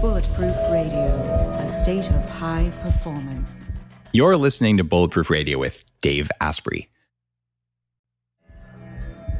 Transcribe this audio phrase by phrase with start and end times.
[0.00, 1.08] Bulletproof Radio,
[1.58, 3.68] a state of high performance.
[4.12, 6.88] You're listening to Bulletproof Radio with Dave Asprey.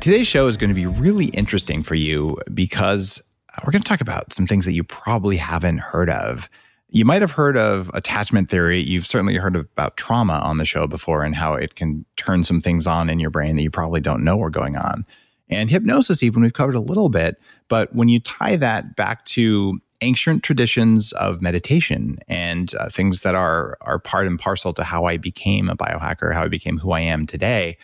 [0.01, 3.23] Today's show is going to be really interesting for you because
[3.65, 6.49] we're going to talk about some things that you probably haven't heard of.
[6.89, 8.83] You might have heard of attachment theory.
[8.83, 12.61] You've certainly heard about trauma on the show before and how it can turn some
[12.61, 15.07] things on in your brain that you probably don't know are going on.
[15.51, 17.37] And hypnosis, even we've covered a little bit.
[17.69, 23.35] But when you tie that back to ancient traditions of meditation and uh, things that
[23.35, 26.93] are are part and parcel to how I became a biohacker, how I became who
[26.93, 27.77] I am today.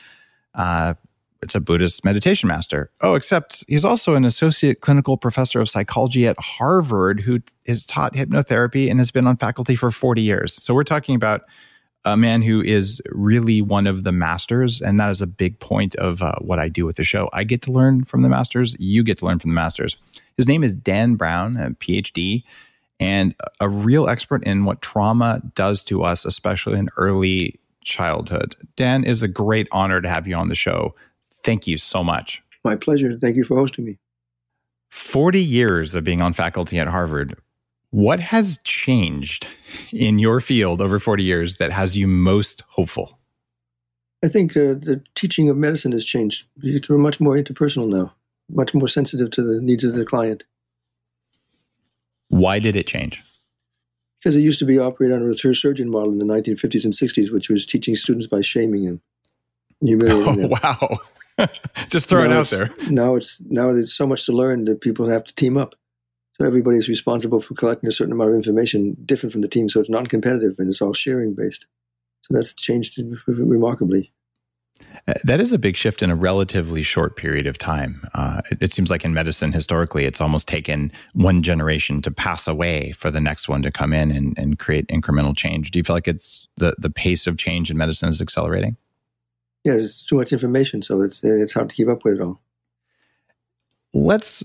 [0.54, 0.94] Uh,
[1.42, 2.90] it's a Buddhist meditation master.
[3.02, 8.14] Oh, except he's also an associate clinical professor of psychology at Harvard who has taught
[8.14, 10.56] hypnotherapy and has been on faculty for 40 years.
[10.64, 11.42] So we're talking about
[12.04, 14.80] a man who is really one of the masters.
[14.80, 17.30] And that is a big point of uh, what I do with the show.
[17.32, 19.96] I get to learn from the masters, you get to learn from the masters.
[20.36, 22.42] His name is Dan Brown, a PhD,
[23.00, 28.56] and a real expert in what trauma does to us, especially in early childhood.
[28.76, 30.94] Dan, is a great honor to have you on the show.
[31.42, 32.42] Thank you so much.
[32.64, 33.16] My pleasure.
[33.18, 33.98] Thank you for hosting me.
[34.90, 37.36] 40 years of being on faculty at Harvard.
[37.94, 39.46] What has changed
[39.92, 43.18] in your field over 40 years that has you most hopeful?
[44.24, 46.44] I think uh, the teaching of medicine has changed.
[46.88, 48.14] We're much more interpersonal now
[48.48, 50.44] much more sensitive to the needs of the client.
[52.28, 53.22] Why did it change?
[54.20, 56.94] Because it used to be operated under a third surgeon model in the 1950s and
[56.94, 59.00] 60s, which was teaching students by shaming them,
[59.80, 60.98] humiliating oh, them.
[61.38, 61.48] Wow.
[61.88, 62.70] Just throwing out there.
[62.88, 65.74] Now it's now there's so much to learn that people have to team up.
[66.36, 69.68] So everybody's responsible for collecting a certain amount of information different from the team.
[69.68, 71.66] So it's non-competitive and it's all sharing based.
[72.22, 74.12] So that's changed remarkably.
[75.24, 78.08] That is a big shift in a relatively short period of time.
[78.14, 82.48] Uh, it, it, seems like in medicine, historically, it's almost taken one generation to pass
[82.48, 85.70] away for the next one to come in and, and create incremental change.
[85.70, 88.76] Do you feel like it's the, the pace of change in medicine is accelerating?
[89.62, 92.40] Yeah, there's too much information, so it's it's hard to keep up with it all.
[93.94, 94.44] Let's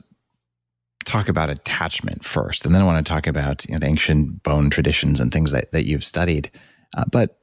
[1.10, 4.44] talk about attachment first, and then I want to talk about you know, the ancient
[4.44, 6.52] Bon traditions and things that, that you've studied.
[6.98, 7.40] Uh, but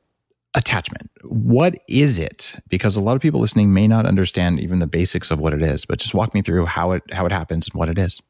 [0.55, 1.11] attachment.
[1.23, 2.55] What is it?
[2.69, 5.63] Because a lot of people listening may not understand even the basics of what it
[5.63, 8.21] is, but just walk me through how it how it happens and what it is.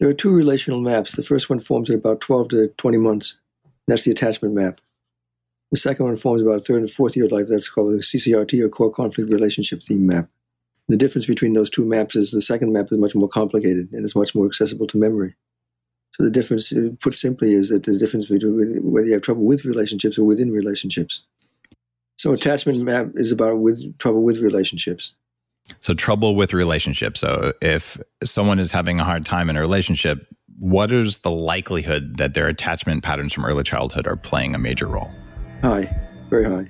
[0.00, 1.12] There are two relational maps.
[1.12, 3.38] The first one forms at about 12 to 20 months.
[3.86, 4.80] that's the attachment map.
[5.70, 7.46] The second one forms about third and fourth year of life.
[7.48, 10.28] That's called the CCRT or core conflict relationship theme map.
[10.88, 14.04] The difference between those two maps is the second map is much more complicated and
[14.04, 15.34] it's much more accessible to memory.
[16.14, 19.44] So the difference, uh, put simply, is that the difference between whether you have trouble
[19.44, 21.22] with relationships or within relationships.
[22.16, 25.12] So attachment map is about with trouble with relationships.
[25.80, 27.20] So trouble with relationships.
[27.20, 30.26] So if someone is having a hard time in a relationship,
[30.58, 34.86] what is the likelihood that their attachment patterns from early childhood are playing a major
[34.86, 35.10] role?
[35.60, 35.94] High,
[36.30, 36.68] very high.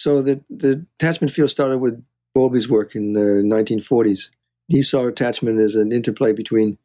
[0.00, 2.02] So the the attachment field started with
[2.34, 4.28] Bowlby's work in the 1940s.
[4.68, 6.78] He saw attachment as an interplay between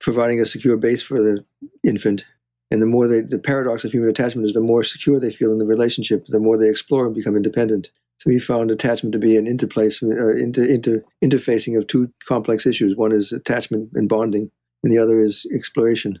[0.00, 1.44] providing a secure base for the
[1.84, 2.24] infant
[2.70, 5.52] and the more they, the paradox of human attachment is the more secure they feel
[5.52, 7.90] in the relationship, the more they explore and become independent.
[8.18, 12.66] So he found attachment to be an interplace, uh, inter, inter, interfacing of two complex
[12.66, 12.96] issues.
[12.96, 14.50] One is attachment and bonding,
[14.82, 16.18] and the other is exploration.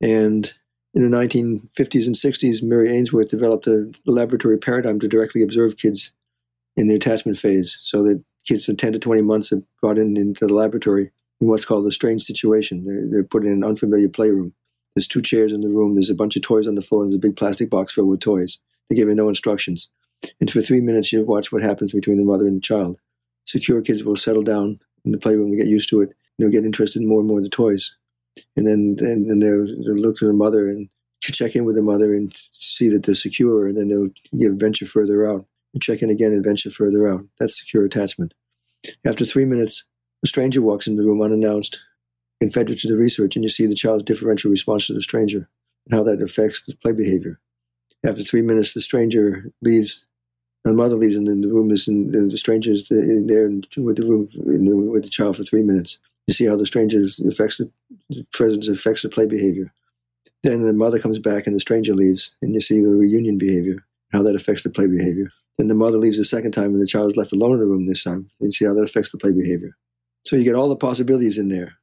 [0.00, 0.52] And
[0.94, 6.10] in the 1950s and 60s, Mary Ainsworth developed a laboratory paradigm to directly observe kids
[6.76, 7.78] in the attachment phase.
[7.80, 11.48] So that kids from 10 to 20 months are brought in into the laboratory in
[11.48, 12.84] what's called a strange situation.
[12.84, 14.52] They're, they're put in an unfamiliar playroom.
[14.94, 15.94] There's two chairs in the room.
[15.94, 17.02] There's a bunch of toys on the floor.
[17.02, 18.58] And there's a big plastic box filled with toys.
[18.88, 19.88] They give you no instructions.
[20.40, 22.98] And for three minutes, you watch what happens between the mother and the child.
[23.46, 26.10] Secure kids will settle down in the playroom and get used to it.
[26.38, 27.96] They'll get interested in more and more in the toys.
[28.56, 30.88] And then and, then they'll, they'll look to the mother and
[31.20, 33.66] check in with the mother and see that they're secure.
[33.66, 37.08] And then they'll you know, venture further out and check in again and venture further
[37.08, 37.24] out.
[37.38, 38.34] That's secure attachment.
[39.04, 39.84] After three minutes,
[40.24, 41.78] a stranger walks into the room unannounced
[42.40, 45.48] and fed to the research, and you see the child's differential response to the stranger
[45.86, 47.38] and how that affects the play behavior.
[48.06, 50.04] After three minutes, the stranger leaves,
[50.64, 53.48] and the mother leaves, and then the room is in, the stranger is in there
[53.82, 55.98] with the room in, with the child for three minutes.
[56.26, 57.70] You see how the stranger affects the,
[58.08, 59.72] the presence affects the play behavior.
[60.42, 63.84] Then the mother comes back, and the stranger leaves, and you see the reunion behavior,
[64.12, 65.30] how that affects the play behavior.
[65.58, 67.66] Then the mother leaves the second time, and the child is left alone in the
[67.66, 69.76] room this time, and you see how that affects the play behavior.
[70.24, 71.80] So you get all the possibilities in there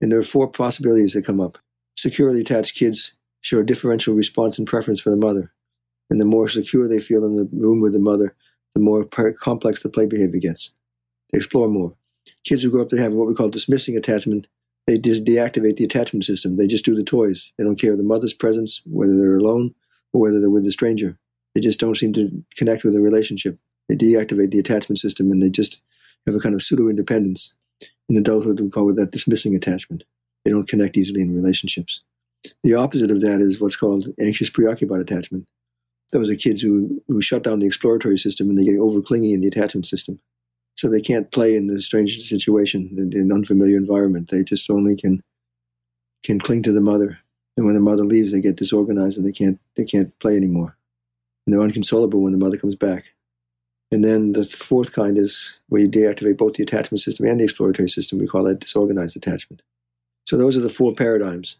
[0.00, 1.58] and there are four possibilities that come up.
[1.96, 5.52] Securely attached kids show a differential response and preference for the mother.
[6.10, 8.34] And the more secure they feel in the room with the mother,
[8.74, 10.72] the more complex the play behavior gets.
[11.32, 11.94] They explore more.
[12.44, 14.46] Kids who grow up to have what we call dismissing attachment
[14.86, 16.56] They just deactivate the attachment system.
[16.56, 17.52] They just do the toys.
[17.58, 19.74] They don't care the mother's presence, whether they're alone
[20.12, 21.18] or whether they're with a stranger.
[21.54, 23.58] They just don't seem to connect with a relationship.
[23.88, 25.80] They deactivate the attachment system and they just
[26.26, 27.52] have a kind of pseudo independence.
[28.08, 30.04] In adulthood, we call that dismissing attachment.
[30.44, 32.00] They don't connect easily in relationships.
[32.62, 35.46] The opposite of that is what's called anxious preoccupied attachment.
[36.12, 39.34] Those are kids who, who shut down the exploratory system and they get over clingy
[39.34, 40.18] in the attachment system.
[40.78, 44.30] So they can't play in the strange situation, in an unfamiliar environment.
[44.30, 45.20] They just only can
[46.22, 47.18] can cling to the mother.
[47.56, 50.76] And when the mother leaves, they get disorganized and they can't they can't play anymore.
[51.44, 53.06] And they're unconsolable when the mother comes back.
[53.90, 57.44] And then the fourth kind is where you deactivate both the attachment system and the
[57.44, 58.20] exploratory system.
[58.20, 59.62] We call that disorganized attachment.
[60.26, 61.56] So those are the four paradigms.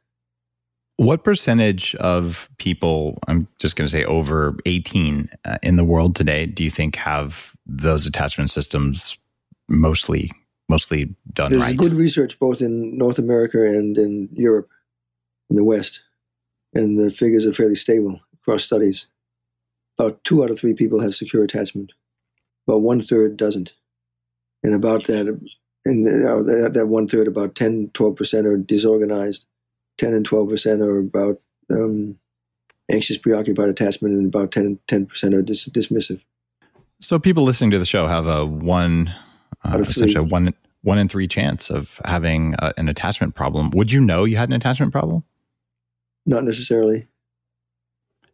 [0.98, 6.16] What percentage of people, I'm just going to say over 18 uh, in the world
[6.16, 9.16] today, do you think have those attachment systems
[9.68, 10.32] mostly
[10.68, 11.76] mostly done There's right?
[11.76, 14.68] good research both in North America and in Europe,
[15.50, 16.02] in the West,
[16.74, 19.06] and the figures are fairly stable across studies.
[19.98, 21.92] About two out of three people have secure attachment.
[22.66, 23.72] About one third doesn't,
[24.64, 25.28] and about that,
[25.84, 29.46] and that, that one third, about 10, 12 percent are disorganized
[29.98, 31.40] 10 and 12% are about
[31.70, 32.16] um,
[32.90, 36.20] anxious, preoccupied attachment, and about 10, 10% are dis- dismissive.
[37.00, 39.14] So people listening to the show have a one,
[39.64, 43.70] uh, essentially a one, one in three chance of having uh, an attachment problem.
[43.70, 45.22] Would you know you had an attachment problem?
[46.26, 47.06] Not necessarily.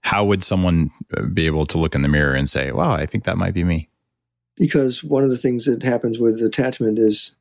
[0.00, 3.06] How would someone uh, be able to look in the mirror and say, wow, I
[3.06, 3.88] think that might be me?
[4.56, 7.36] Because one of the things that happens with attachment is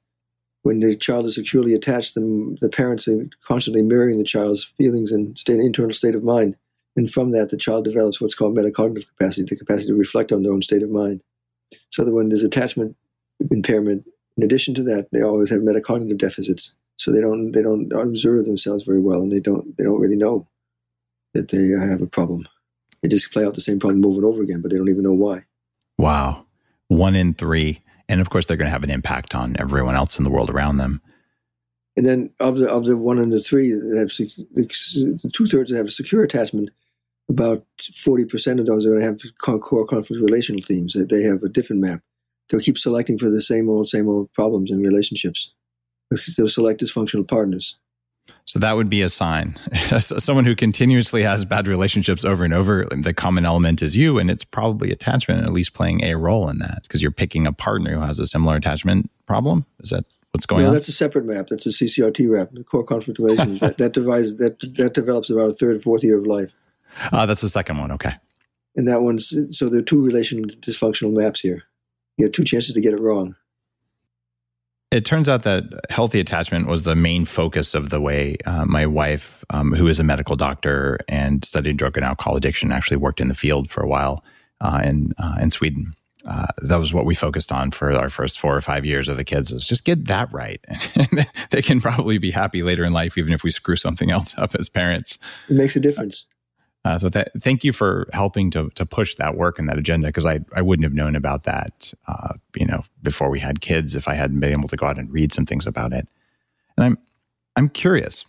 [0.63, 5.11] when the child is securely attached, the, the parents are constantly mirroring the child's feelings
[5.11, 6.57] and state, internal state of mind.
[6.95, 10.43] And from that, the child develops what's called metacognitive capacity, the capacity to reflect on
[10.43, 11.21] their own state of mind.
[11.89, 12.95] So that when there's attachment
[13.51, 14.05] impairment,
[14.37, 16.73] in addition to that, they always have metacognitive deficits.
[16.97, 20.15] So they don't they don't observe themselves very well, and they don't they don't really
[20.15, 20.47] know
[21.33, 22.47] that they have a problem.
[23.01, 25.03] They just play out the same problem over and over again, but they don't even
[25.03, 25.43] know why.
[25.97, 26.45] Wow,
[26.87, 30.17] one in three and of course they're going to have an impact on everyone else
[30.17, 31.01] in the world around them.
[31.95, 35.77] And then of the of the one and the three that have two thirds that
[35.77, 36.69] have a secure attachment
[37.29, 40.93] about 40% of those are going to have core conflict relational themes.
[40.93, 42.01] That they have a different map.
[42.49, 45.53] They'll keep selecting for the same old same old problems in relationships.
[46.37, 47.77] They'll select dysfunctional partners
[48.45, 49.57] so that would be a sign.
[49.99, 54.29] Someone who continuously has bad relationships over and over, the common element is you, and
[54.29, 57.93] it's probably attachment, at least playing a role in that because you're picking a partner
[57.93, 59.65] who has a similar attachment problem.
[59.79, 60.73] Is that what's going no, on?
[60.73, 61.47] No, that's a separate map.
[61.49, 63.59] That's a CCRT map, the core conflict relations.
[63.61, 66.53] that, that divides that that develops about a third, fourth year of life.
[67.11, 67.91] Uh, that's the second one.
[67.93, 68.13] Okay.
[68.75, 71.63] And that one's so there are two relational dysfunctional maps here.
[72.17, 73.35] You have two chances to get it wrong
[74.93, 78.85] it turns out that healthy attachment was the main focus of the way uh, my
[78.85, 83.19] wife, um, who is a medical doctor and studied drug and alcohol addiction, actually worked
[83.19, 84.23] in the field for a while
[84.61, 85.93] uh, in uh, in Sweden.
[86.25, 89.17] Uh, that was what we focused on for our first four or five years of
[89.17, 89.51] the kids.
[89.51, 90.63] Was just get that right.
[91.49, 94.55] they can probably be happy later in life, even if we screw something else up
[94.55, 95.17] as parents.
[95.49, 96.25] It makes a difference.
[96.85, 100.07] Uh, so that, thank you for helping to to push that work and that agenda
[100.07, 103.95] because I I wouldn't have known about that uh, you know before we had kids
[103.95, 106.07] if I hadn't been able to go out and read some things about it.
[106.77, 106.97] And I'm
[107.55, 108.25] I'm curious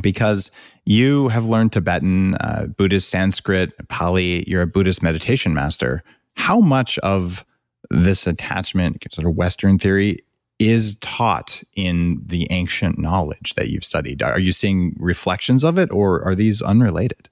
[0.00, 0.50] because
[0.84, 4.48] you have learned Tibetan, uh, Buddhist, Sanskrit, Pali.
[4.48, 6.02] You're a Buddhist meditation master.
[6.34, 7.44] How much of
[7.90, 10.22] this attachment, sort of Western theory,
[10.58, 14.22] is taught in the ancient knowledge that you've studied?
[14.22, 17.28] Are you seeing reflections of it, or are these unrelated?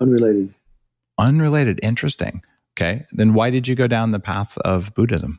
[0.00, 0.54] Unrelated.
[1.18, 1.80] Unrelated.
[1.82, 2.42] Interesting.
[2.76, 3.06] Okay.
[3.12, 5.38] Then why did you go down the path of Buddhism?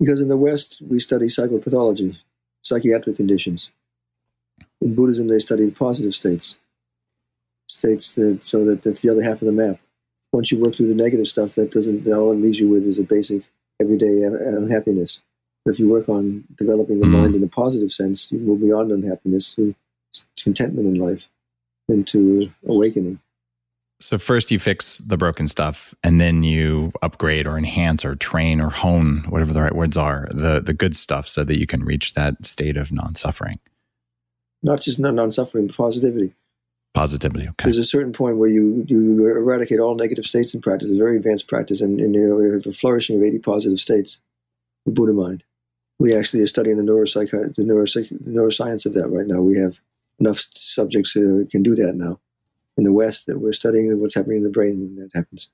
[0.00, 2.16] Because in the West, we study psychopathology,
[2.62, 3.70] psychiatric conditions.
[4.80, 6.56] In Buddhism, they study the positive states,
[7.68, 9.78] states that so that that's the other half of the map.
[10.32, 12.98] Once you work through the negative stuff, that doesn't all it leaves you with is
[12.98, 13.42] a basic
[13.80, 15.20] everyday unhappiness.
[15.64, 17.10] But if you work on developing the mm.
[17.20, 19.74] mind in a positive sense, you move beyond unhappiness to
[20.42, 21.28] contentment in life
[21.88, 23.20] and to awakening.
[24.02, 28.60] So first you fix the broken stuff and then you upgrade or enhance or train
[28.60, 31.84] or hone whatever the right words are the the good stuff so that you can
[31.84, 33.60] reach that state of non-suffering.
[34.60, 36.34] Not just non-suffering but positivity.
[36.94, 37.62] Positivity, okay.
[37.62, 41.16] There's a certain point where you you eradicate all negative states in practice, a very
[41.16, 44.20] advanced practice and, and you know, have a flourishing of 80 positive states.
[44.84, 45.44] The Buddha mind.
[46.00, 49.40] We actually are studying the neuropsych the, neuropsych, the neuroscience of that right now.
[49.42, 49.78] We have
[50.18, 52.18] enough subjects who can do that now
[52.76, 55.48] in the West that we're studying what's happening in the brain when that happens.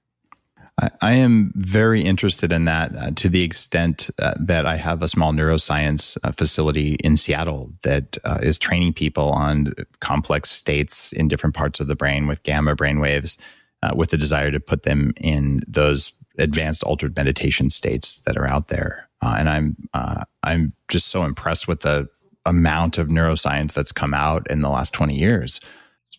[1.01, 5.09] I, am very interested in that uh, to the extent uh, that I have a
[5.09, 11.27] small neuroscience uh, facility in Seattle that uh, is training people on complex states in
[11.27, 13.39] different parts of the brain with gamma brainwaves,
[13.83, 18.47] uh, with the desire to put them in those advanced altered meditation states that are
[18.47, 19.09] out there.
[19.21, 19.77] Uh, and I'm
[20.45, 22.09] I'm just so impressed with the
[22.47, 25.61] amount of neuroscience that's come out in the last 20 years.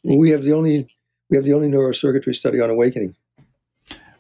[0.04, 0.88] We have the only
[1.30, 3.16] we have the only neurocircuitry study on awakening.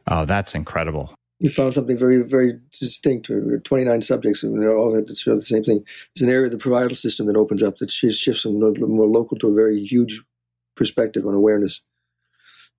[0.07, 1.13] Oh, that's incredible.
[1.39, 3.31] You found something very, very distinct.
[3.63, 5.85] 29 subjects, and they all had the same thing.
[6.15, 9.07] There's an area of the parietal system that opens up that shifts from a more
[9.07, 10.21] local to a very huge
[10.75, 11.81] perspective on awareness.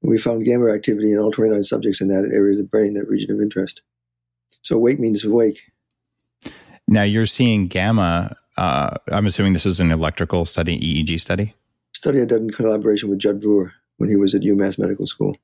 [0.02, 2.94] And we found gamma activity in all 29 subjects in that area of the brain,
[2.94, 3.82] that region of interest.
[4.62, 5.60] So awake means awake.
[6.86, 8.36] Now you're seeing gamma.
[8.56, 11.54] Uh, I'm assuming this is an electrical study, EEG study?
[11.92, 15.36] Study I did in collaboration with Jud Brewer when he was at UMass Medical School.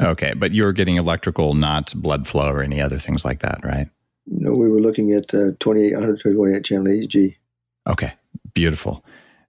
[0.00, 3.60] Okay, but you were getting electrical, not blood flow or any other things like that,
[3.62, 3.88] right?
[4.26, 7.36] No, we were looking at uh, 2828 channel EEG.
[7.86, 8.12] Okay,
[8.54, 9.04] beautiful.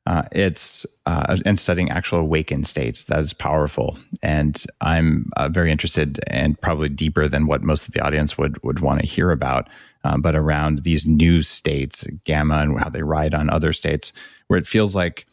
[0.07, 5.71] Uh, it's uh, and studying actual awakened states that is powerful, and I'm uh, very
[5.71, 9.31] interested and probably deeper than what most of the audience would would want to hear
[9.31, 9.69] about.
[10.03, 14.12] Uh, but around these new states, gamma, and how they ride on other states,
[14.48, 15.27] where it feels like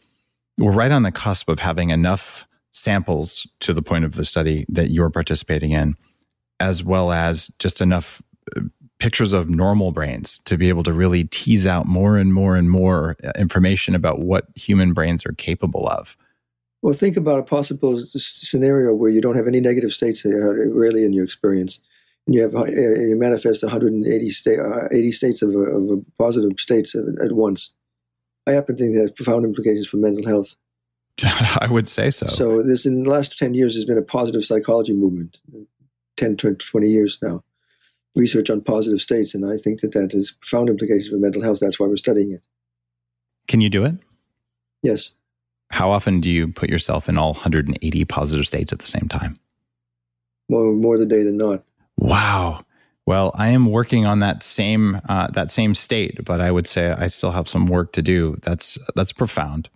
[0.59, 4.65] we're right on the cusp of having enough samples to the point of the study
[4.69, 5.95] that you're participating in,
[6.59, 8.21] as well as just enough
[8.55, 8.61] uh,
[8.99, 12.69] pictures of normal brains to be able to really tease out more and more and
[12.69, 16.17] more uh, information about what human brains are capable of.
[16.81, 21.03] Well, think about a possible scenario where you don't have any negative states uh, really
[21.03, 21.79] in your experience,
[22.25, 24.59] and you have you manifest 180 state,
[24.91, 27.73] 80 states of, of positive states at once.
[28.49, 30.55] I happen to think that has profound implications for mental health.
[31.23, 32.25] I would say so.
[32.25, 35.37] So this in the last 10 years has been a positive psychology movement,
[36.17, 37.43] 10, 20 years now.
[38.15, 41.59] Research on positive states, and I think that that has profound implications for mental health.
[41.59, 42.41] That's why we're studying it.
[43.47, 43.95] Can you do it?
[44.81, 45.11] Yes.
[45.69, 49.35] How often do you put yourself in all 180 positive states at the same time?
[50.49, 51.63] More, more the day than not.
[51.97, 52.65] Wow.
[53.09, 56.91] Well, I am working on that same uh, that same state, but I would say
[56.91, 58.37] I still have some work to do.
[58.43, 59.67] That's that's profound.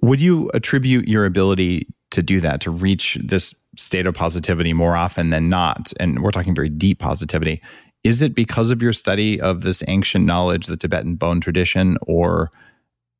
[0.00, 4.96] Would you attribute your ability to do that, to reach this state of positivity more
[4.96, 5.92] often than not?
[6.00, 7.60] And we're talking very deep positivity.
[8.02, 12.50] Is it because of your study of this ancient knowledge, the Tibetan Bon tradition, or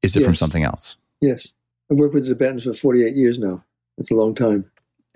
[0.02, 0.26] is it yes.
[0.26, 0.97] from something else?
[1.20, 1.52] Yes.
[1.90, 3.62] I've worked with the Tibetans for 48 years now.
[3.99, 4.64] It's a long time.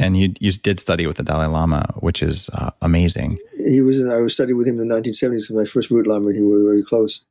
[0.03, 3.39] And you, you did study with the Dalai Lama, which is uh, amazing.
[3.57, 4.01] He was.
[4.01, 5.55] In, I was studying with him in the 1970s.
[5.55, 7.25] My first root Lama, and he was very close.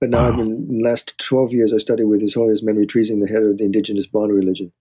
[0.00, 0.28] But now, wow.
[0.28, 3.28] I've been in the last 12 years, I studied with His Holiness Menri Trizin, the
[3.28, 4.72] head of the indigenous Bon religion.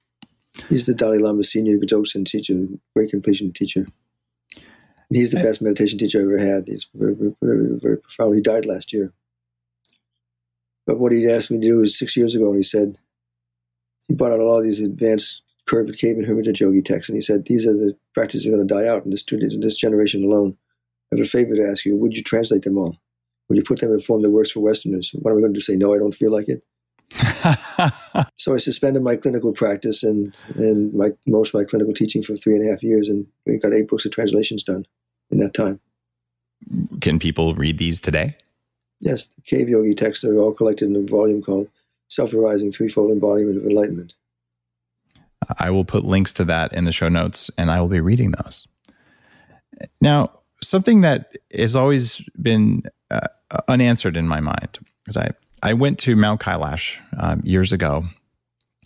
[0.69, 3.85] He's the Dalai Lama senior Dzogchen teacher, great completion teacher.
[4.55, 6.67] And he's the best meditation teacher I ever had.
[6.67, 8.35] He's very, very, very, very profound.
[8.35, 9.13] He died last year.
[10.87, 12.97] But what he asked me to do was six years ago, and he said,
[14.07, 17.15] he brought out a lot of these advanced curved cave and hermitage yogi texts, and
[17.15, 19.61] he said, these are the practices that are going to die out in this, in
[19.61, 20.57] this generation alone.
[21.11, 21.95] I have a favor to ask you.
[21.95, 22.97] Would you translate them all?
[23.47, 25.11] Would you put them in a form that works for Westerners?
[25.13, 25.61] What am I going to do?
[25.61, 26.63] Say, no, I don't feel like it?
[28.37, 32.35] so I suspended my clinical practice and, and my, most of my clinical teaching for
[32.35, 34.85] three and a half years and we got eight books of translations done
[35.29, 35.79] in that time.
[37.01, 38.35] Can people read these today?
[38.99, 41.67] Yes, the Cave Yogi texts are all collected in a volume called
[42.07, 44.13] Self-Arising Threefold Embodiment of Enlightenment.
[45.59, 48.31] I will put links to that in the show notes and I will be reading
[48.43, 48.67] those.
[50.01, 50.31] Now,
[50.61, 53.27] something that has always been uh,
[53.67, 55.31] unanswered in my mind because I
[55.63, 58.03] I went to Mount Kailash um, years ago,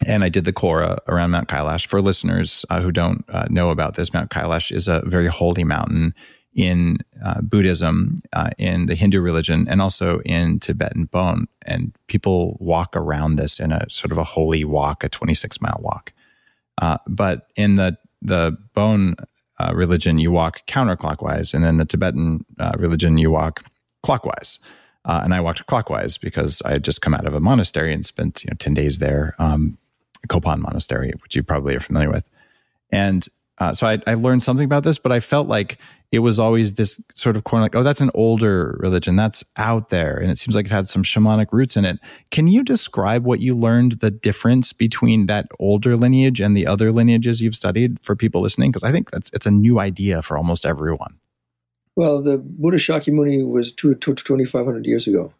[0.05, 1.87] and I did the Kora around Mount Kailash.
[1.87, 5.63] For listeners uh, who don't uh, know about this, Mount Kailash is a very holy
[5.63, 6.13] mountain
[6.53, 11.47] in uh, Buddhism, uh, in the Hindu religion, and also in Tibetan Bon.
[11.63, 15.79] And people walk around this in a sort of a holy walk, a 26 mile
[15.81, 16.13] walk.
[16.81, 19.15] Uh, but in the the Bon
[19.59, 22.45] uh, religion, you walk counterclockwise, and then the Tibetan
[22.77, 23.63] religion, you walk
[24.03, 24.59] clockwise.
[25.05, 28.05] Uh, and I walked clockwise because I had just come out of a monastery and
[28.05, 29.77] spent you know 10 days there, um,
[30.27, 32.25] Kopan Monastery, which you probably are familiar with.
[32.91, 33.27] And
[33.59, 35.79] uh, so I, I, learned something about this, but I felt like
[36.11, 39.15] it was always this sort of corner, like, oh, that's an older religion.
[39.15, 40.15] That's out there.
[40.15, 41.99] And it seems like it had some shamanic roots in it.
[42.29, 46.91] Can you describe what you learned, the difference between that older lineage and the other
[46.91, 48.71] lineages you've studied for people listening?
[48.71, 51.17] Because I think that's it's a new idea for almost everyone.
[51.95, 55.33] Well, the Buddha Shakyamuni was two, 2,500 years ago.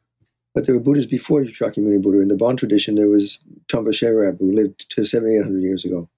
[0.56, 2.20] But there were Buddhas before Shakyamuni Buddha.
[2.20, 6.10] In the Bon tradition, there was Tonpa Shenrab, who lived to 7,800 years ago.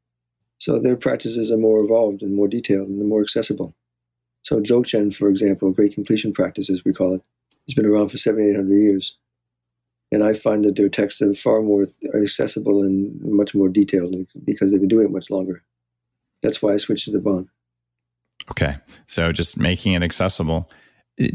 [0.60, 3.74] So their practices are more evolved and more detailed and more accessible.
[4.44, 7.22] So Dzogchen, for example, great completion practice, as we call it,
[7.68, 9.18] has been around for seven, eight hundred years.
[10.12, 14.72] And I find that their texts are far more accessible and much more detailed because
[14.72, 15.64] they've been doing it much longer.
[16.42, 17.50] That's why I switched to the Bon.
[18.50, 18.78] Okay.
[19.08, 20.70] So just making it accessible.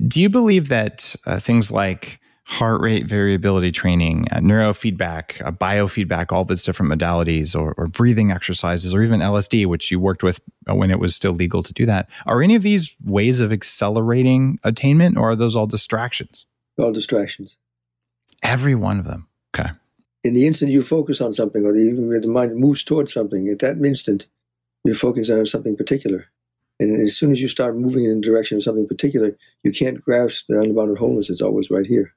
[0.09, 6.31] Do you believe that uh, things like heart rate variability training, uh, neurofeedback, uh, biofeedback,
[6.31, 10.41] all these different modalities, or, or, breathing exercises, or even LSD, which you worked with
[10.69, 12.09] uh, when it was still legal to do that.
[12.27, 16.47] Are any of these ways of accelerating attainment, or are those all distractions?
[16.79, 17.57] All distractions.
[18.43, 19.27] Every one of them.
[19.57, 19.71] Okay.
[20.23, 23.49] In the instant you focus on something, or even when the mind moves towards something,
[23.49, 24.27] at that instant,
[24.85, 26.27] you're focusing on something particular.
[26.79, 30.03] And as soon as you start moving in the direction of something particular, you can't
[30.03, 31.31] grasp the unbounded wholeness.
[31.31, 32.15] It's always right here.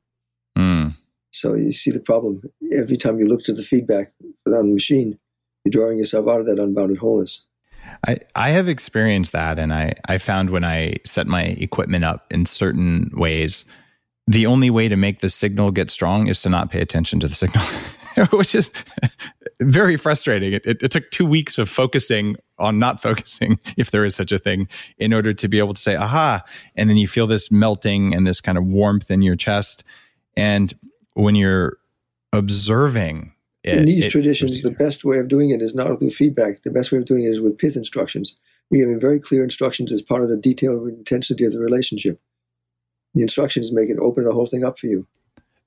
[1.39, 2.41] So you see the problem.
[2.75, 4.11] Every time you look to the feedback
[4.47, 5.19] on the machine,
[5.63, 7.45] you're drawing yourself out of that unbounded wholeness.
[8.07, 9.59] I, I have experienced that.
[9.59, 13.65] And I, I found when I set my equipment up in certain ways,
[14.27, 17.27] the only way to make the signal get strong is to not pay attention to
[17.27, 17.63] the signal,
[18.31, 18.71] which is
[19.61, 20.53] very frustrating.
[20.53, 24.31] It, it, it, took two weeks of focusing on not focusing, if there is such
[24.31, 24.67] a thing,
[24.97, 26.43] in order to be able to say, aha.
[26.75, 29.83] And then you feel this melting and this kind of warmth in your chest.
[30.35, 30.73] And
[31.17, 31.77] when you're
[32.31, 33.33] observing
[33.63, 36.61] it, in these traditions, the best way of doing it is not through feedback.
[36.63, 38.35] The best way of doing it is with pith instructions.
[38.69, 42.21] You're giving very clear instructions as part of the detailed intensity of the relationship.
[43.13, 45.07] The instructions make it open the whole thing up for you.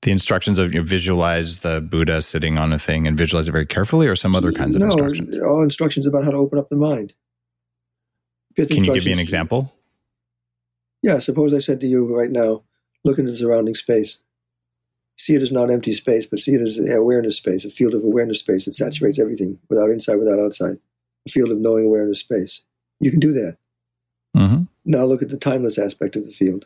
[0.03, 3.51] The instructions of you know, visualize the Buddha sitting on a thing and visualize it
[3.51, 5.37] very carefully, or some other kinds of no, instructions.
[5.43, 7.13] all instructions about how to open up the mind.
[8.55, 9.71] Pith Can you give me an example?
[11.03, 12.63] Yeah, suppose I said to you right now,
[13.03, 14.17] look into the surrounding space
[15.17, 18.03] see it as not empty space, but see it as awareness space, a field of
[18.03, 20.77] awareness space that saturates everything without inside, without outside,
[21.27, 22.63] a field of knowing awareness space.
[22.99, 23.57] You can do that.
[24.35, 24.63] Mm-hmm.
[24.85, 26.65] Now look at the timeless aspect of the field.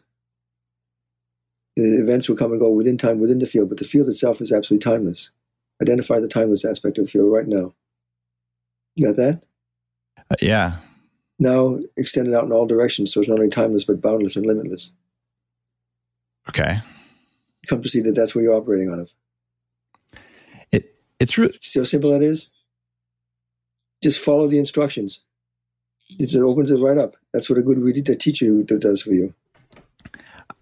[1.76, 4.40] The events will come and go within time, within the field, but the field itself
[4.40, 5.32] is absolutely timeless.
[5.82, 7.74] Identify the timeless aspect of the field right now.
[8.96, 9.44] You got that?
[10.32, 10.78] Uh, yeah.
[11.38, 14.46] Now extend it out in all directions so it's not only timeless but boundless and
[14.46, 14.94] limitless.
[16.48, 16.80] Okay
[17.66, 19.12] come to see that that's where you're operating out of.
[20.72, 22.50] It it's re- see how simple that is.
[24.04, 25.22] Just follow the instructions.
[26.20, 27.16] It opens it right up.
[27.34, 29.34] That's what a good reader teacher does for you.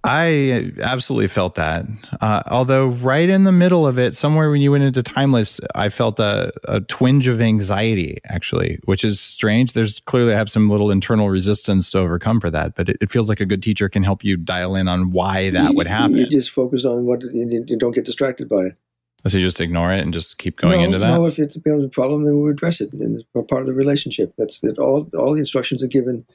[0.06, 1.86] I absolutely felt that.
[2.19, 5.88] Uh, although, right in the middle of it, somewhere when you went into Timeless, I
[5.88, 9.72] felt a, a twinge of anxiety, actually, which is strange.
[9.72, 13.12] There's clearly I have some little internal resistance to overcome for that, but it, it,
[13.12, 15.88] feels like a good teacher can help you dial in on why that you, would
[15.88, 16.17] happen.
[16.17, 18.78] You just focus on what you, you don't get distracted by it.
[19.26, 21.12] So you just ignore it and just keep going no, into that.
[21.12, 22.91] No, if it becomes a problem, then we'll address it.
[22.91, 24.34] And it's part of the relationship.
[24.38, 24.78] That's that.
[24.80, 26.26] All all the instructions are given.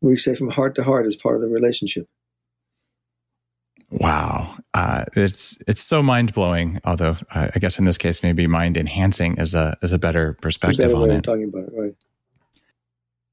[0.00, 2.08] We say from heart to heart as part of the relationship.
[3.90, 6.80] Wow, uh, it's it's so mind blowing.
[6.84, 10.34] Although uh, I guess in this case, maybe mind enhancing is a is a better
[10.40, 11.24] perspective a better on it.
[11.24, 11.94] talking about it, right?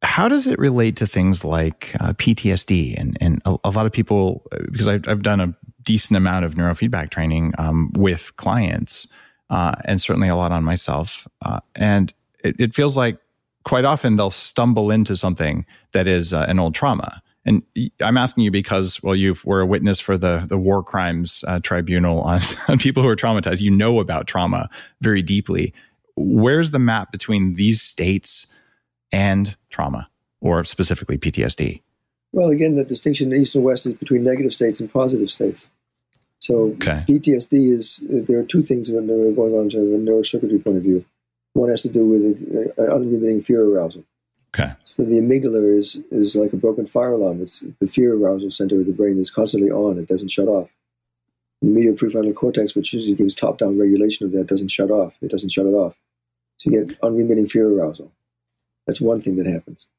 [0.02, 3.92] How does it relate to things like uh, PTSD and and a, a, lot of
[3.92, 9.08] people because I've I've done a decent amount of neurofeedback training um, with clients
[9.52, 13.18] uh, and certainly a lot on myself, uh, and it, it, feels like
[13.64, 17.64] quite often they'll stumble into something that is uh, an old trauma and
[18.02, 21.60] I'm asking you because, well, you were a witness for the the war crimes uh,
[21.62, 23.62] tribunal on, on people who are traumatized.
[23.62, 24.70] You know about trauma
[25.02, 25.74] very deeply.
[26.18, 28.48] Where's the map between these states
[29.12, 30.10] and trauma,
[30.42, 31.82] or specifically PTSD?
[32.34, 35.70] Well, again, the distinction in East and West is between negative states and positive states.
[36.40, 37.06] So okay.
[37.08, 40.84] PTSD is there are two things that are going on from a neurocircuitry point of
[40.84, 41.06] view.
[41.54, 42.24] One has to do with
[42.78, 44.04] uh, unlimiting fear arousal.
[44.58, 44.74] Okay.
[44.84, 47.42] So the amygdala is is like a broken fire alarm.
[47.42, 50.00] It's the fear arousal center of the brain is constantly on.
[50.00, 50.70] It doesn't shut off.
[51.62, 55.18] The medial prefrontal cortex, which usually gives top-down regulation of that, doesn't shut off.
[55.22, 55.98] It doesn't shut it off.
[56.58, 58.12] So you get unremitting fear arousal.
[58.86, 59.90] That's one thing that happens,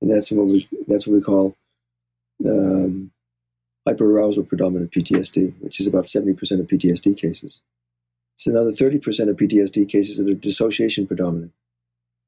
[0.00, 1.56] and that's what we that's what we call
[2.46, 3.10] um,
[3.86, 7.60] hyperarousal predominant PTSD, which is about seventy percent of PTSD cases.
[8.36, 11.52] It's another thirty percent of PTSD cases that are dissociation predominant.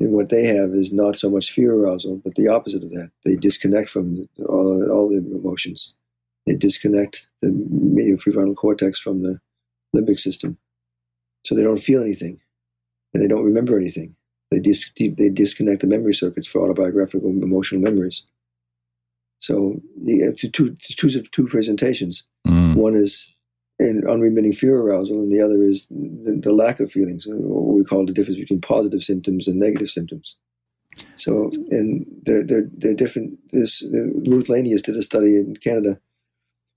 [0.00, 3.10] And what they have is not so much fear arousal, but the opposite of that.
[3.24, 5.92] They disconnect from all, all the emotions.
[6.46, 9.38] They disconnect the medial prefrontal cortex from the
[9.94, 10.56] limbic system.
[11.44, 12.40] So they don't feel anything
[13.12, 14.16] and they don't remember anything.
[14.50, 18.22] They, dis- they disconnect the memory circuits for autobiographical emotional memories.
[19.40, 22.24] So the two, two, two, two presentations.
[22.46, 22.74] Mm.
[22.74, 23.32] One is
[23.80, 27.74] and unremitting fear arousal, and the other is the, the lack of feelings, uh, what
[27.74, 30.36] we call the difference between positive symptoms and negative symptoms.
[31.16, 33.38] So, and they're, they're, they're different.
[33.52, 35.98] This Ruth Lanius did a study in Canada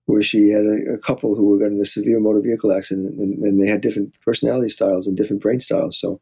[0.06, 3.44] where she had a, a couple who were in a severe motor vehicle accident, and,
[3.44, 6.00] and, they had different personality styles and different brain styles.
[6.00, 6.22] So,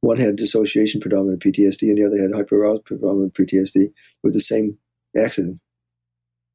[0.00, 4.78] one had dissociation predominant PTSD, and the other had hyperarousal predominant PTSD with the same
[5.18, 5.58] accident.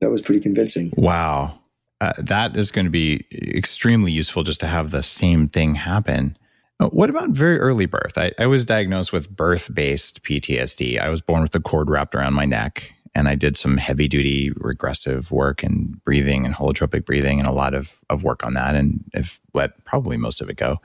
[0.01, 0.91] That was pretty convincing.
[0.95, 1.59] Wow.
[2.01, 6.37] Uh, that is going to be extremely useful just to have the same thing happen.
[6.79, 8.17] Uh, what about very early birth?
[8.17, 10.99] I, I was diagnosed with birth based PTSD.
[10.99, 14.07] I was born with a cord wrapped around my neck, and I did some heavy
[14.07, 18.53] duty regressive work and breathing and holotropic breathing and a lot of, of work on
[18.53, 20.77] that, and have let probably most of it go.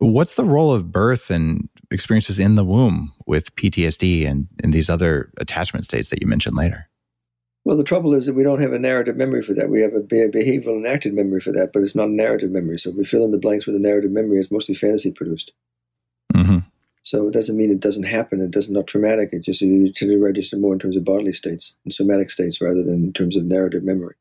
[0.00, 4.90] What's the role of birth and experiences in the womb with PTSD and, and these
[4.90, 6.88] other attachment states that you mentioned later?
[7.64, 9.68] Well, the trouble is that we don't have a narrative memory for that.
[9.68, 12.78] We have a behavioral and active memory for that, but it's not a narrative memory.
[12.78, 15.52] So if we fill in the blanks with a narrative memory, it's mostly fantasy produced.
[16.34, 16.58] Mm-hmm.
[17.04, 18.40] So it doesn't mean it doesn't happen.
[18.40, 19.30] It does not traumatic.
[19.32, 22.60] It just you tend to register more in terms of bodily states and somatic states
[22.60, 24.14] rather than in terms of narrative memory.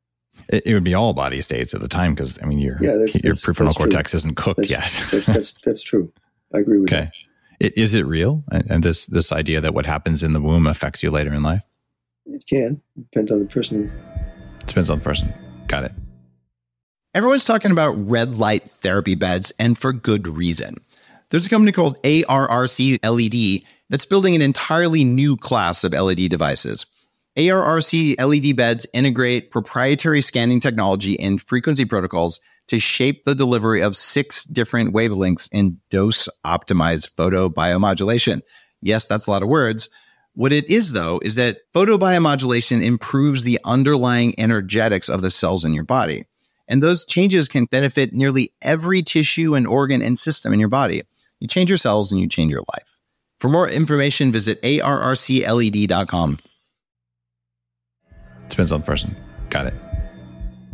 [0.50, 2.96] It, it would be all body states at the time because I mean your yeah,
[2.98, 4.18] that's, your that's, prefrontal that's cortex true.
[4.18, 4.96] isn't cooked yet.
[5.12, 6.12] that's, that's that's true.
[6.54, 7.12] I agree with okay.
[7.60, 7.68] you.
[7.68, 8.44] Okay, is it real?
[8.52, 11.62] And this this idea that what happens in the womb affects you later in life?
[12.34, 12.82] It can.
[12.98, 13.92] Depends on the person.
[14.66, 15.34] Depends on the person.
[15.68, 15.92] Got it.
[17.14, 20.76] Everyone's talking about red light therapy beds, and for good reason.
[21.30, 26.86] There's a company called ARRC LED that's building an entirely new class of LED devices.
[27.38, 33.96] ARRC LED beds integrate proprietary scanning technology and frequency protocols to shape the delivery of
[33.96, 38.42] six different wavelengths in dose optimized photobiomodulation.
[38.82, 39.90] Yes, that's a lot of words,
[40.34, 45.74] what it is, though, is that photobiomodulation improves the underlying energetics of the cells in
[45.74, 46.26] your body.
[46.68, 51.02] And those changes can benefit nearly every tissue and organ and system in your body.
[51.40, 53.00] You change your cells and you change your life.
[53.40, 56.40] For more information, visit arrcled.com.
[58.48, 59.16] Depends on the person.
[59.50, 59.74] Got it.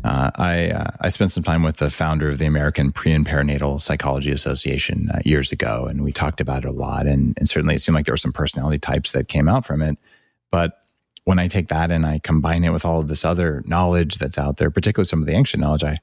[0.08, 3.26] Uh, I uh, I spent some time with the founder of the American Pre and
[3.26, 7.08] Perinatal Psychology Association uh, years ago, and we talked about it a lot.
[7.08, 9.82] And, and certainly, it seemed like there were some personality types that came out from
[9.82, 9.98] it.
[10.50, 10.84] But
[11.26, 14.38] when I take that and I combine it with all of this other knowledge that's
[14.38, 16.00] out there, particularly some of the ancient knowledge, I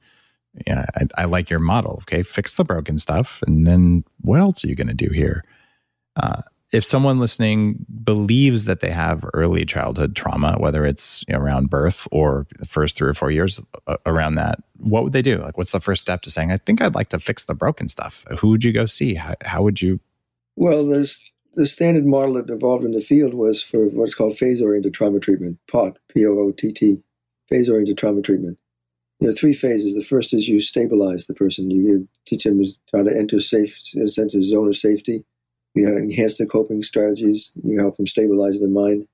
[0.67, 2.03] yeah, I, I like your model.
[2.03, 5.43] Okay, fix the broken stuff, and then what else are you going to do here?
[6.71, 11.69] If someone listening believes that they have early childhood trauma, whether it's you know, around
[11.69, 15.37] birth or the first three or four years uh, around that, what would they do?
[15.37, 17.87] Like, what's the first step to saying, I think I'd like to fix the broken
[17.87, 18.25] stuff?
[18.39, 19.13] Who would you go see?
[19.13, 19.99] How, how would you?
[20.55, 21.23] Well, there's
[21.53, 25.19] the standard model that evolved in the field was for what's called phase oriented trauma
[25.19, 27.03] treatment, POT, P O O T T,
[27.47, 28.59] phase oriented trauma treatment.
[29.21, 29.95] There are three phases.
[29.95, 31.71] The first is you stabilize the person.
[31.71, 35.23] You teach them how to enter safe, a sense, a zone of safety
[35.75, 39.07] you enhance their coping strategies, you help them stabilize their mind.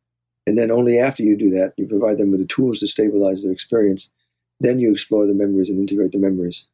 [0.47, 3.43] And then only after you do that, you provide them with the tools to stabilize
[3.43, 4.11] their experience.
[4.59, 6.65] Then you explore the memories and integrate the memories.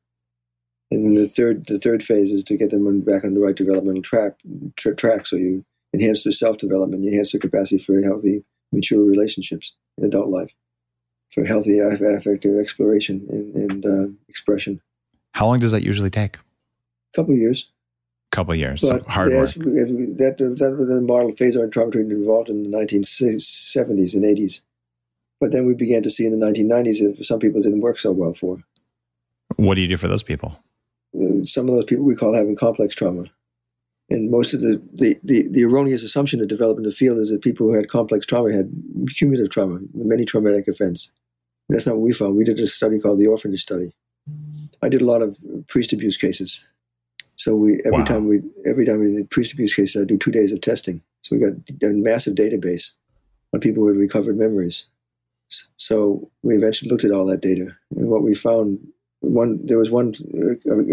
[0.89, 3.39] And then the third, the third phase is to get them on, back on the
[3.39, 4.33] right developmental track,
[4.77, 5.27] tra- track.
[5.27, 10.29] So you enhance their self-development, you enhance their capacity for healthy, mature relationships in adult
[10.29, 10.53] life,
[11.31, 14.81] for healthy affective exploration and, and uh, expression.
[15.33, 16.35] How long does that usually take?
[16.35, 16.41] A
[17.15, 17.69] couple of years
[18.31, 18.81] couple years.
[18.81, 19.65] But so hard yes, work.
[19.65, 24.61] That, that was the model phase on trauma treatment involved in the 1970s and 80s.
[25.39, 28.11] But then we began to see in the 1990s that some people didn't work so
[28.11, 28.63] well for.
[29.55, 30.57] What do you do for those people?
[31.15, 33.25] Uh, some of those people we call having complex trauma.
[34.09, 37.29] And most of the, the, the, the erroneous assumption that developed in the field is
[37.29, 38.71] that people who had complex trauma had
[39.15, 41.11] cumulative trauma, many traumatic events.
[41.69, 42.35] That's not what we found.
[42.35, 43.93] We did a study called the orphanage study.
[44.81, 45.37] I did a lot of
[45.67, 46.65] priest abuse cases
[47.37, 48.05] so we every wow.
[48.05, 51.01] time we every time we did priest abuse cases, I do two days of testing.
[51.21, 51.53] So we got
[51.87, 52.91] a massive database
[53.53, 54.85] on people who had recovered memories.
[55.77, 58.79] So we eventually looked at all that data, and what we found
[59.21, 60.15] one there was one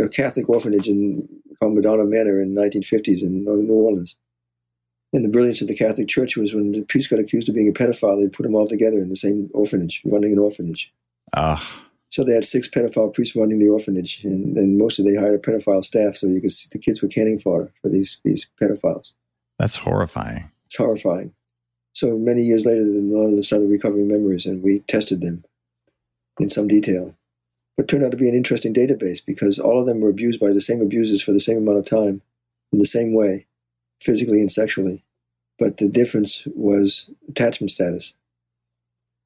[0.03, 1.27] a, Catholic orphanage in
[1.59, 4.17] called Madonna Manor in the 1950s in New Orleans.
[5.13, 7.69] And the brilliance of the Catholic Church was when the priest got accused of being
[7.69, 10.93] a pedophile, they put them all together in the same orphanage, running an orphanage.
[11.37, 11.84] Ah.
[12.15, 15.35] So they had six pedophile priests running the orphanage, and, and most of they hired
[15.35, 18.47] a pedophile staff, so you could see the kids were canning fodder for these these
[18.63, 19.15] pedophiles.
[19.59, 20.49] That's horrifying.
[20.67, 21.35] It's horrifying.
[21.93, 25.45] So many years later, one of them started recovering memories, and we tested them
[26.39, 27.17] in some detail.
[27.77, 30.53] But turned out to be an interesting database because all of them were abused by
[30.53, 32.23] the same abusers for the same amount of time,
[32.73, 33.45] in the same way,
[34.01, 35.03] physically and sexually.
[35.59, 38.15] But the difference was attachment status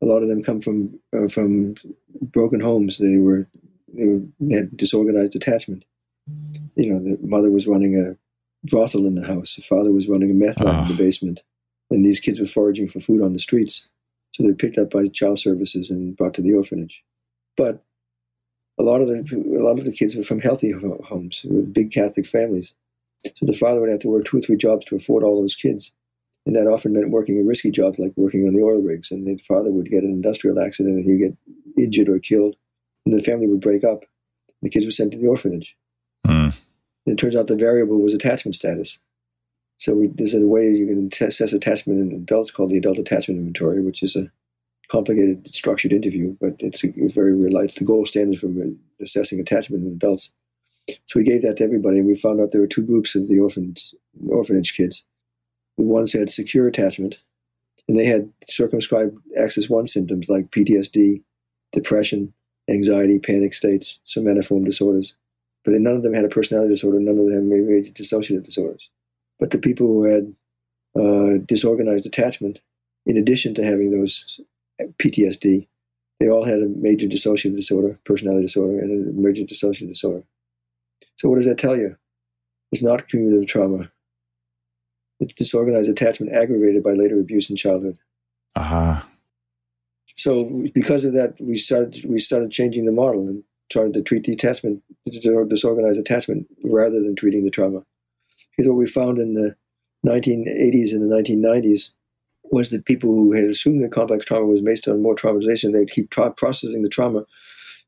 [0.03, 1.75] a lot of them come from uh, from
[2.21, 2.99] broken homes.
[2.99, 3.49] They were
[3.95, 5.85] they, were, they had disorganized attachment.
[6.77, 8.17] You know, the mother was running a
[8.69, 9.55] brothel in the house.
[9.55, 10.97] The father was running a meth lab in the ah.
[10.97, 11.43] basement.
[11.91, 13.89] and these kids were foraging for food on the streets.
[14.33, 17.03] So they were picked up by child services and brought to the orphanage.
[17.57, 17.83] But
[18.79, 21.93] a lot of the a lot of the kids were from healthy homes with big
[21.93, 22.75] Catholic families.
[23.35, 25.57] So the father would have to work two or three jobs to afford all those
[25.57, 25.93] kids.
[26.47, 29.11] And that often meant working a risky job like working on the oil rigs.
[29.11, 31.37] And the father would get an industrial accident and he'd get
[31.79, 32.57] injured or killed.
[33.05, 34.05] And the family would break up.
[34.63, 35.77] The kids were sent to the orphanage.
[36.27, 36.55] Mm.
[37.07, 38.99] And it turns out the variable was attachment status.
[39.79, 43.39] So we, there's a way you can assess attachment in adults called the adult attachment
[43.39, 44.31] inventory, which is a
[44.89, 47.57] complicated, structured interview, but it's a, very real.
[47.59, 48.49] It's the gold standard for
[49.01, 50.33] assessing attachment in adults.
[51.07, 53.29] So we gave that to everybody, and we found out there were two groups of
[53.29, 53.95] the orphanage,
[54.29, 55.05] orphanage kids.
[55.77, 57.19] The ones who had secure attachment,
[57.87, 61.23] and they had circumscribed axis one symptoms like PTSD,
[61.73, 62.33] depression,
[62.69, 65.15] anxiety, panic states, somatoform disorders.
[65.65, 67.01] But none of them had a personality disorder.
[67.01, 68.89] None of them had major dissociative disorders.
[69.39, 70.35] But the people who had
[70.99, 72.61] uh, disorganized attachment,
[73.07, 74.41] in addition to having those
[74.81, 75.67] PTSD,
[76.21, 80.25] they all had a major dissociative disorder, personality disorder, and an emergent dissociative disorder.
[81.17, 81.97] So what does that tell you?
[82.73, 83.91] It's not cumulative trauma.
[85.21, 87.99] It's disorganized attachment aggravated by later abuse in childhood.
[88.57, 89.03] Uh-huh.
[90.19, 94.25] So because of that, we started we started changing the model and started to treat
[94.25, 97.85] the attachment, disorganized attachment, rather than treating the trauma.
[98.51, 99.55] Because what we found in the
[100.05, 101.91] 1980s and the 1990s
[102.51, 105.91] was that people who had assumed that complex trauma was based on more traumatization, they'd
[105.91, 107.25] keep tra- processing the trauma,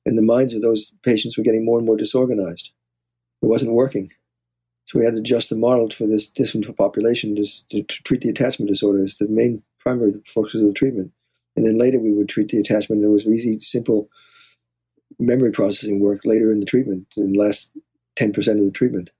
[0.06, 2.72] and the minds of those patients were getting more and more disorganized.
[3.42, 4.12] It wasn't working.
[4.84, 8.20] So we had to adjust the model for this different population to, to, to treat
[8.20, 11.10] the attachment disorders, the main primary focus of the treatment.
[11.56, 13.02] And then later we would treat the attachment.
[13.02, 14.08] It was easy, simple
[15.18, 17.70] memory processing work later in the treatment, in the last
[18.16, 19.10] 10% of the treatment.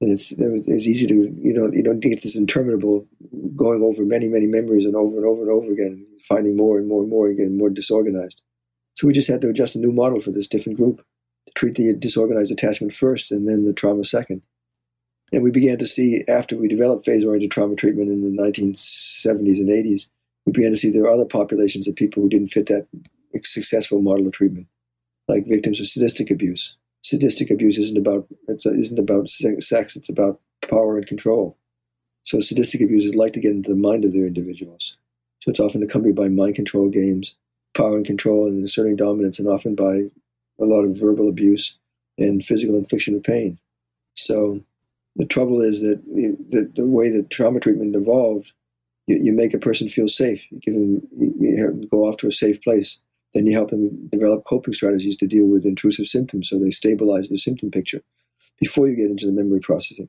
[0.00, 3.06] And it's, it's easy to, you don't, you don't get this interminable
[3.54, 6.88] going over many, many memories and over and over and over again, finding more and
[6.88, 8.42] more and more and getting more disorganized.
[8.94, 11.04] So we just had to adjust a new model for this different group
[11.46, 14.44] to treat the disorganized attachment first and then the trauma second.
[15.32, 19.58] And we began to see, after we developed phase oriented trauma treatment in the 1970s
[19.58, 20.08] and 80s,
[20.46, 22.86] we began to see there are other populations of people who didn't fit that
[23.44, 24.66] successful model of treatment,
[25.28, 26.76] like victims of sadistic abuse.
[27.02, 31.56] Sadistic abuse isn't about it's isn't about sex; it's about power and control.
[32.24, 34.96] So sadistic abusers like to get into the mind of their individuals.
[35.40, 37.34] So it's often accompanied by mind control games,
[37.74, 40.04] power and control, and asserting dominance, and often by
[40.60, 41.74] a lot of verbal abuse
[42.18, 43.58] and physical infliction of pain.
[44.14, 44.62] So
[45.16, 48.52] the trouble is that the, the way that trauma treatment evolved,
[49.06, 50.50] you, you make a person feel safe.
[50.50, 53.00] You give them, you, you go off to a safe place.
[53.34, 57.28] Then you help them develop coping strategies to deal with intrusive symptoms, so they stabilize
[57.28, 58.02] their symptom picture
[58.60, 60.08] before you get into the memory processing.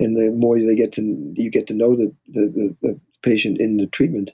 [0.00, 1.02] And the more they get to
[1.36, 4.30] you get to know the, the, the, the patient in the treatment,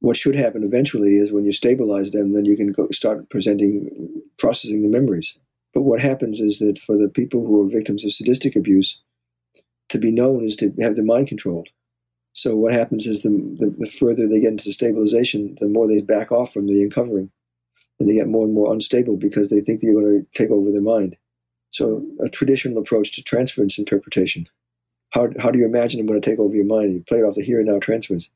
[0.00, 3.88] what should happen eventually is when you stabilize them, then you can go start presenting,
[4.38, 5.38] processing the memories.
[5.72, 9.00] But what happens is that for the people who are victims of sadistic abuse,
[9.88, 11.68] to be known is to have their mind controlled.
[12.32, 16.00] So what happens is the, the, the further they get into stabilization, the more they
[16.00, 17.30] back off from the uncovering,
[18.00, 20.70] and they get more and more unstable because they think they're going to take over
[20.70, 21.16] their mind.
[21.70, 24.48] So a traditional approach to transference interpretation.
[25.10, 26.94] How, how do you imagine I'm going to take over your mind?
[26.94, 28.30] You play it off the here and now transference.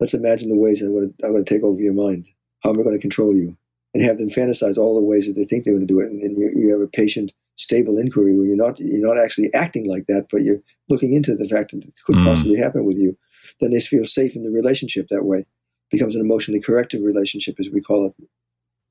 [0.00, 2.26] Let's imagine the ways I'm going, to, I'm going to take over your mind.
[2.62, 3.56] How am I going to control you?
[3.92, 6.10] And have them fantasize all the ways that they think they're going to do it.
[6.10, 9.52] And, and you, you have a patient, stable inquiry where you're not you're not actually
[9.54, 12.24] acting like that, but you're looking into the fact that it could mm.
[12.24, 13.16] possibly happen with you.
[13.60, 15.38] Then they feel safe in the relationship that way.
[15.40, 15.46] It
[15.90, 18.28] becomes an emotionally corrective relationship, as we call it.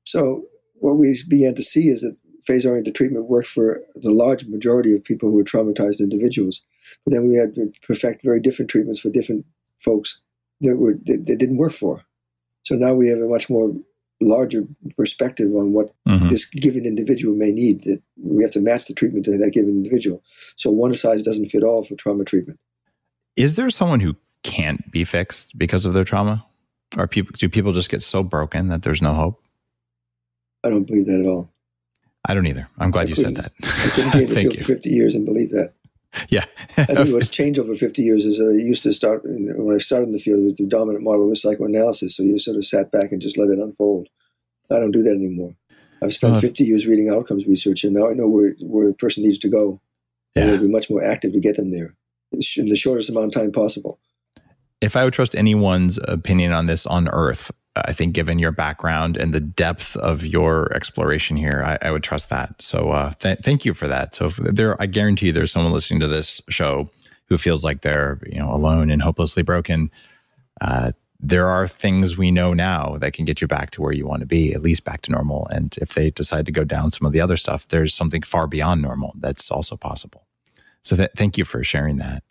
[0.04, 4.94] So what we began to see is that phase-oriented treatment worked for the large majority
[4.94, 6.62] of people who were traumatized individuals.
[7.04, 9.46] But then we had to perfect very different treatments for different
[9.78, 10.20] folks
[10.60, 12.04] that were that, that didn't work for.
[12.64, 13.72] So now we have a much more
[14.20, 14.64] larger
[14.96, 16.28] perspective on what mm-hmm.
[16.28, 17.84] this given individual may need.
[17.84, 20.22] That we have to match the treatment to that given individual.
[20.56, 22.58] So one size doesn't fit all for trauma treatment.
[23.36, 26.44] Is there someone who can't be fixed because of their trauma?
[26.96, 29.42] Or people do people just get so broken that there's no hope?
[30.62, 31.50] I don't believe that at all.
[32.26, 32.68] I don't either.
[32.78, 33.52] I'm glad I you said that.
[33.62, 35.72] I couldn't be in the field for 50 years and believe that.
[36.28, 36.44] Yeah.
[36.76, 39.78] I think what's changed over 50 years is that I used to start, when I
[39.78, 42.16] started in the field, with the dominant model was psychoanalysis.
[42.16, 44.08] So you sort of sat back and just let it unfold.
[44.70, 45.54] I don't do that anymore.
[46.02, 48.94] I've spent uh, 50 years reading outcomes research, and now I know where, where a
[48.94, 49.80] person needs to go.
[50.36, 50.54] And yeah.
[50.54, 51.94] I'll be much more active to get them there
[52.56, 53.98] in the shortest amount of time possible.
[54.80, 59.16] If I would trust anyone's opinion on this on earth, I think given your background
[59.16, 62.54] and the depth of your exploration here, I, I would trust that.
[62.60, 64.14] So uh, th- thank you for that.
[64.14, 66.88] So there, I guarantee there's someone listening to this show
[67.26, 69.90] who feels like they're you know alone and hopelessly broken.
[70.60, 74.06] uh, there are things we know now that can get you back to where you
[74.06, 75.46] want to be, at least back to normal.
[75.46, 78.46] And if they decide to go down some of the other stuff, there's something far
[78.46, 80.26] beyond normal that's also possible.
[80.82, 82.22] So th- thank you for sharing that.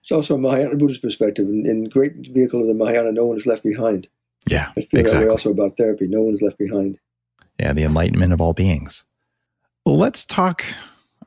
[0.00, 1.46] It's also a Mahayana Buddhist perspective.
[1.48, 4.08] In, in great vehicle of the Mahayana, no one is left behind.
[4.48, 5.20] Yeah, I feel exactly.
[5.20, 6.06] that way also about therapy.
[6.08, 6.98] No one's left behind.
[7.58, 9.04] Yeah, the enlightenment of all beings.
[9.86, 10.64] Let's talk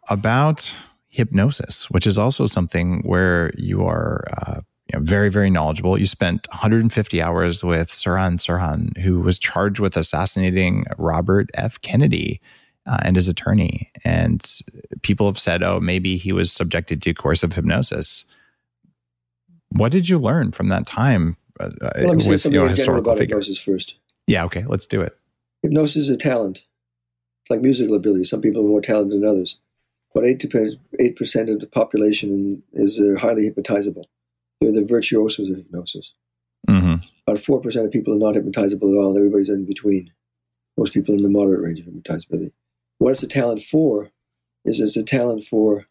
[0.09, 0.73] about
[1.07, 5.97] hypnosis, which is also something where you are uh, you know, very, very knowledgeable.
[5.97, 11.81] You spent 150 hours with Sirhan Sirhan, who was charged with assassinating Robert F.
[11.81, 12.39] Kennedy
[12.85, 13.91] uh, and his attorney.
[14.05, 14.49] And
[15.01, 18.25] people have said, oh, maybe he was subjected to coercive hypnosis.
[19.69, 22.63] What did you learn from that time uh, Well, let me say something you know,
[22.67, 23.45] general historical about figures?
[23.47, 23.95] hypnosis first.
[24.27, 25.17] Yeah, okay, let's do it.
[25.63, 26.59] Hypnosis is a talent.
[27.43, 28.23] It's like musical ability.
[28.25, 29.57] Some people are more talented than others.
[30.13, 34.05] But 8 percent of the population is uh, highly hypnotizable.
[34.59, 36.13] They're the virtuosos of hypnosis.
[36.67, 36.95] hmm
[37.27, 39.15] About 4% of people are not hypnotizable at all.
[39.15, 40.11] Everybody's in between.
[40.77, 42.51] Most people in the moderate range of hypnotizability.
[42.99, 44.09] What it's a talent for
[44.65, 45.85] is it's a talent for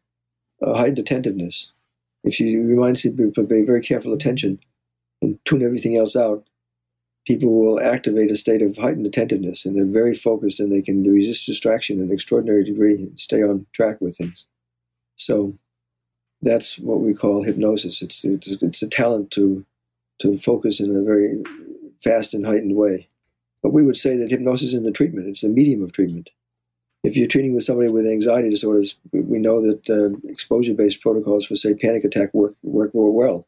[0.65, 1.73] uh, heightened attentiveness.
[2.25, 4.59] If you remind people to pay very careful attention
[5.23, 6.47] and tune everything else out,
[7.27, 11.03] people will activate a state of heightened attentiveness and they're very focused and they can
[11.03, 14.47] resist distraction in an extraordinary degree and stay on track with things.
[15.17, 15.59] So
[16.43, 18.03] that's what we call hypnosis.
[18.03, 19.65] It's, it's, it's a talent to,
[20.21, 21.43] to focus in a very
[22.03, 23.09] fast and heightened way.
[23.63, 26.31] But we would say that hypnosis is the treatment, it's the medium of treatment.
[27.03, 31.47] If you're treating with somebody with anxiety disorders, we- know that uh, exposure based protocols
[31.47, 33.47] for, say, panic attack work, work more well.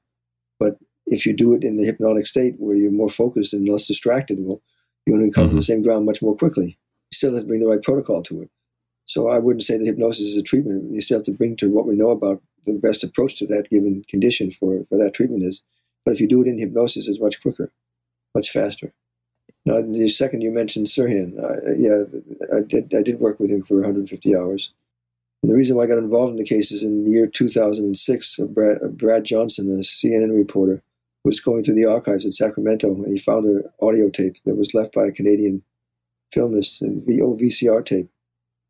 [0.59, 0.79] But
[1.11, 4.39] if you do it in the hypnotic state where you're more focused and less distracted,
[4.41, 4.61] well,
[5.07, 5.57] you're going to cover Mhm.
[5.57, 6.77] the same ground much more quickly.
[7.11, 8.51] You still have to bring the right protocol to it.
[9.07, 10.93] So I wouldn't say that hypnosis is a treatment.
[10.93, 13.71] You still have to bring to what we know about the best approach to that
[13.71, 15.63] given condition for, for that treatment is.
[16.05, 17.73] But if you do it in hypnosis, it's much quicker,
[18.35, 18.93] much faster.
[19.65, 22.05] Now, the second you mentioned Sirhan, uh, yeah,
[22.57, 22.95] I did.
[22.95, 24.73] I did work with him for 150 hours.
[25.43, 28.39] And the reason why I got involved in the case is in the year 2006,
[28.39, 30.83] uh, Brad, Brad Johnson, a CNN reporter,
[31.29, 34.75] was going through the archives in Sacramento, and he found an audio tape that was
[34.75, 35.63] left by a Canadian
[36.33, 38.09] filmist, and VCR tape.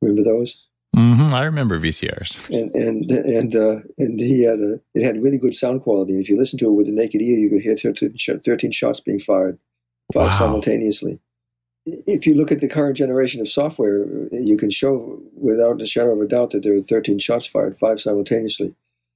[0.03, 0.64] Remember those?
[0.94, 2.33] hmm I remember VCRs.
[2.51, 6.12] and and and uh, and he had a it had really good sound quality.
[6.14, 8.71] And if you listen to it with the naked ear, you could hear 13, 13
[8.73, 9.59] shots being fired,
[10.12, 10.38] five Wow.
[10.38, 11.18] simultaneously.
[11.87, 16.12] If you look at the current generation of software, you can show without a shadow
[16.14, 18.75] of a doubt that there were 13 shots fired, five simultaneously.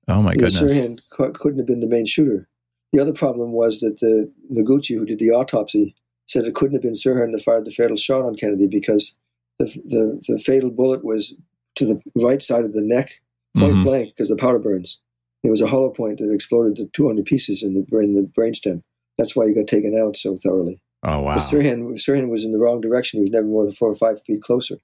[0.08, 0.72] Oh my And goodness.
[0.72, 2.48] Sirhan couldn't have been the main shooter.
[2.92, 5.94] The other problem was that the Noguchi, who did the autopsy,
[6.28, 9.16] said it couldn't have been Sirhan that fired the fatal shot on Kennedy because
[9.58, 11.34] the, the, the fatal bullet was
[11.76, 13.20] to the right side of the neck,
[13.56, 13.84] point Mhm.
[13.84, 15.00] blank, because the powder burns.
[15.42, 18.82] It was a hollow point that exploded to 200 pieces in the brain, the brainstem.
[19.18, 20.80] That's why he got taken out so thoroughly.
[21.02, 21.34] Oh wow.
[21.34, 23.18] But Sirhan, Sirhan was in the wrong direction.
[23.18, 24.76] He was never more than four or five feet closer.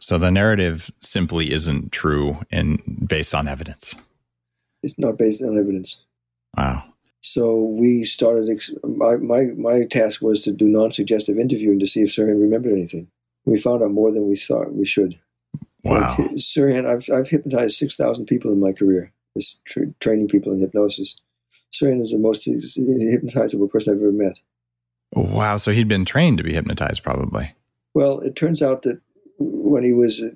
[0.00, 3.94] So the narrative simply isn't true and based on evidence.
[4.82, 6.02] It's not based on evidence.
[6.56, 6.84] Wow.
[7.22, 8.50] So we started.
[8.50, 12.72] Ex- my, my my task was to do non-suggestive interviewing to see if Sirhan remembered
[12.72, 13.08] anything.
[13.44, 15.18] We found out more than we thought we should.
[15.84, 16.16] Wow.
[16.18, 20.52] Like, Sirhan, I've I've hypnotized six thousand people in my career, just tra- training people
[20.52, 21.16] in hypnosis.
[21.72, 24.40] Sirhan is the most hypnotizable person I've ever met.
[25.14, 25.56] Wow.
[25.56, 27.52] So he'd been trained to be hypnotized, probably.
[27.94, 29.00] Well, it turns out that
[29.38, 30.32] when he was a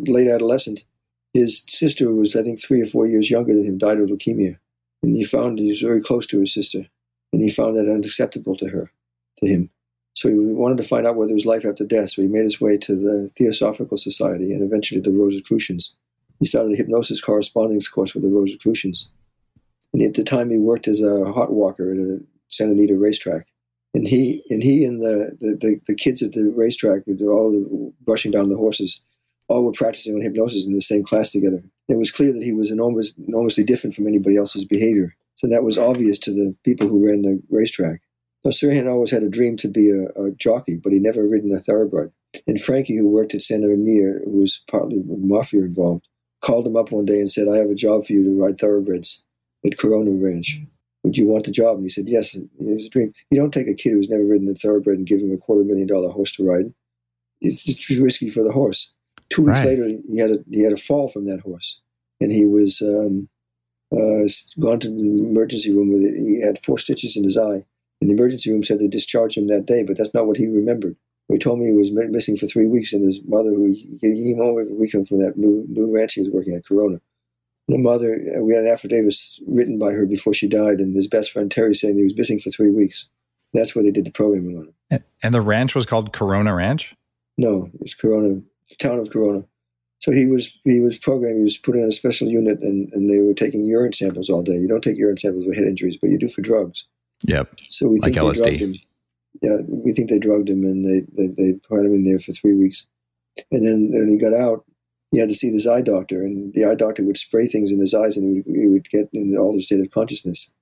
[0.00, 0.84] late adolescent,
[1.32, 4.08] his sister, who was I think three or four years younger than him, died of
[4.08, 4.56] leukemia,
[5.04, 6.86] and he found he was very close to his sister,
[7.32, 8.90] and he found that unacceptable to her,
[9.38, 9.70] to him.
[10.14, 12.10] So he wanted to find out whether there was life after death.
[12.10, 15.92] So he made his way to the Theosophical Society and eventually the Rosicrucians.
[16.38, 19.08] He started a hypnosis correspondence course with the Rosicrucians,
[19.92, 23.46] and at the time he worked as a hot walker at a Santa Anita racetrack
[23.94, 27.92] and he and he and the, the, the, the kids at the racetrack, they're all
[28.00, 29.00] brushing down the horses,
[29.48, 31.62] all were practicing on hypnosis in the same class together.
[31.88, 35.14] It was clear that he was enormous, enormously different from anybody else's behavior.
[35.36, 38.00] So that was obvious to the people who ran the racetrack.
[38.44, 41.54] Now, Sirhan always had a dream to be a, a jockey, but he never ridden
[41.54, 42.10] a thoroughbred.
[42.46, 46.06] And Frankie, who worked at Santa Anita, who was partly with mafia involved,
[46.40, 48.58] called him up one day and said, I have a job for you to ride
[48.58, 49.22] thoroughbreds
[49.64, 50.58] at Corona Ranch
[51.04, 51.76] would you want the job?
[51.76, 52.34] And he said, yes.
[52.34, 53.12] It was a dream.
[53.30, 55.62] You don't take a kid who's never ridden a thoroughbred and give him a quarter
[55.62, 56.72] million dollar horse to ride.
[57.40, 58.92] It's just risky for the horse.
[59.30, 59.78] Two weeks Right.
[59.78, 61.80] later, he had a he had a fall from that horse,
[62.20, 63.28] and he was um,
[63.92, 64.28] uh,
[64.60, 66.14] gone to the emergency room with it.
[66.16, 67.64] He had four stitches in his eye,
[68.00, 70.46] and the emergency room said they discharged him that day, but that's not what he
[70.46, 70.96] remembered.
[71.28, 74.36] He told me he was missing for three weeks, and his mother, who he came
[74.36, 77.00] home every weekend from that new new ranch he was working at, Corona,
[77.68, 79.14] the mother, uh, we had an affidavit
[79.46, 82.38] written by her before she died, and his best friend Terry saying he was missing
[82.38, 83.08] for three weeks.
[83.54, 85.04] That's where they did the programming on him.
[85.22, 86.94] And the ranch was called Corona Ranch?
[87.38, 88.42] No, it was Corona,
[88.78, 89.44] town of Corona.
[90.00, 91.38] So he was he was programmed.
[91.38, 94.42] He was put in a special unit, and, and they were taking urine samples all
[94.42, 94.56] day.
[94.56, 96.84] You don't take urine samples with head injuries, but you do for drugs.
[97.26, 97.54] Yep.
[97.68, 98.74] So we think Like they drugged him.
[99.40, 102.32] Yeah, we think they drugged him, and they they, they put him in there for
[102.32, 102.86] three weeks.
[103.50, 104.64] And then when he got out,
[105.10, 107.80] he had to see this eye doctor, and the eye doctor would spray things in
[107.80, 110.52] his eyes, and he would, he would get in an altered state of consciousness.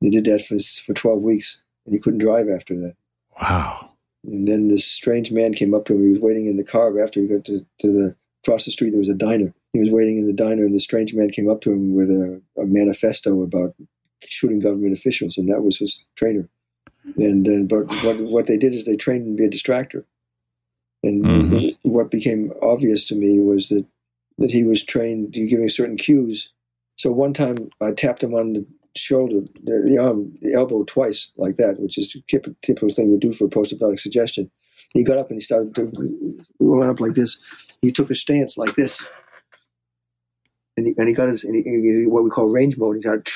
[0.00, 2.94] He did that for for twelve weeks, and he couldn't drive after that.
[3.40, 3.91] Wow.
[4.24, 6.02] And then this strange man came up to him.
[6.04, 8.90] He was waiting in the car after he got to, to the across the street.
[8.90, 9.52] There was a diner.
[9.72, 12.10] He was waiting in the diner, and the strange man came up to him with
[12.10, 13.74] a, a manifesto about
[14.26, 16.48] shooting government officials, and that was his trainer.
[17.16, 20.04] And then, but what what they did is they trained him to be a distractor.
[21.02, 21.76] And Mhm.
[21.82, 23.84] what became obvious to me was that
[24.38, 26.52] that he was trained to giving certain cues.
[26.96, 28.66] So one time I tapped him on the
[28.96, 33.10] shoulder, the, the arm, the elbow twice, like that, which is a typ- typical thing
[33.10, 34.50] you do for post-hypnotic suggestion.
[34.94, 35.90] He got up and he started to,
[36.58, 37.38] he went up like this.
[37.80, 39.06] He took a stance like this.
[40.76, 42.96] And he, and he got his, and he, he- what we call range mode.
[42.96, 43.28] He started,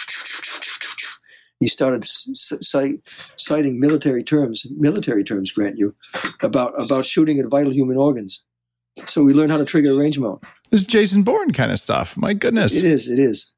[1.60, 3.02] he started
[3.36, 5.94] citing military terms, military terms, grant you,
[6.40, 8.42] about, about shooting at vital human organs.
[9.06, 10.38] So we learned how to trigger range mode.
[10.70, 12.16] This is Jason Bourne kind of stuff.
[12.16, 12.74] My goodness.
[12.74, 13.08] It is.
[13.08, 13.52] It is.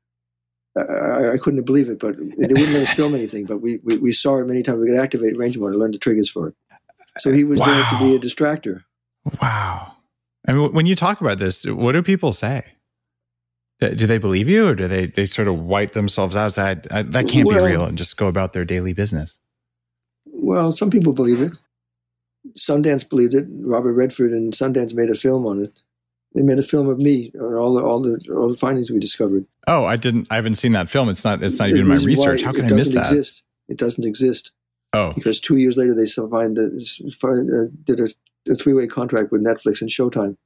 [0.79, 3.47] I, I, couldn't believe it, but they wouldn't let us film anything.
[3.47, 4.79] But we, we, we saw it many times.
[4.81, 6.55] We could activate range mode and learn the triggers for it.
[7.19, 8.83] So he was there to be a distractor.
[9.43, 9.93] Wow.
[10.47, 12.65] I mean, when you talk about this, what do people say?
[13.81, 16.59] Do they believe you, or do they they sort of wipe themselves out?
[16.59, 19.39] I, that can't Well- be real, and just go about their daily business.
[20.27, 21.53] Well, some people believe it.
[22.57, 23.47] Sundance believed it.
[23.51, 25.79] Robert Redford and Sundance made a film on it.
[26.35, 28.99] They made a film of me on all the all the all the findings we
[28.99, 29.47] discovered.
[29.67, 30.29] Oh, I didn't.
[30.31, 31.09] I haven't seen that film.
[31.09, 31.43] It's not.
[31.43, 32.43] It's not The even in my research.
[32.43, 32.93] How can I miss that?
[32.93, 33.19] It doesn't?
[33.19, 33.43] Exist.
[33.69, 34.53] It doesn't exist
[34.95, 38.09] Oh, because two years later they still find uh, did a,
[38.51, 40.37] a three way contract with Netflix and Showtime,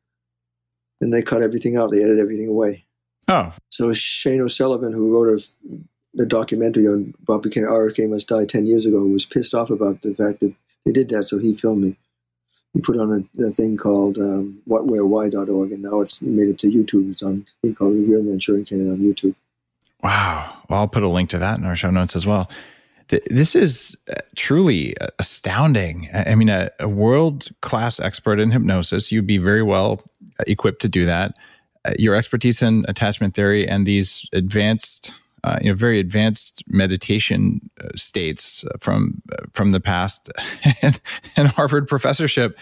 [1.00, 1.90] and they cut everything out.
[1.90, 2.86] They edited everything away.
[3.28, 8.44] oh, So Shane O'Sullivan, who wrote a, a documentary on Bob became RFK must die
[8.44, 10.54] ten years ago, was pissed off about the fact that
[10.84, 11.28] they did that.
[11.28, 11.96] So he filmed me.
[12.74, 16.68] He put on a, a thing called um, whatwherewhy.org, and now it's made it to
[16.68, 17.10] YouTube.
[17.10, 19.34] It's on a thing called The Real Man Manchurian Candidate on YouTube.
[20.02, 20.56] wow.
[20.68, 22.48] Well, I'll put a link to that in our show notes as well.
[23.08, 26.08] Th- This is uh, truly astounding.
[26.14, 29.12] I mean, a, a world class expert in hypnosis.
[29.12, 30.00] You'd be very well
[30.40, 31.34] uh, equipped to do that.
[31.84, 35.12] Uh, your expertise in attachment theory and these advanced,
[35.60, 40.30] you know, very advanced meditation uh, states uh, from uh, from the past,
[40.82, 41.00] and,
[41.36, 42.58] and Harvard professorship.